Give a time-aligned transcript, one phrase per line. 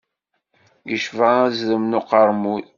[0.89, 2.65] Yecba azrem n uqermud.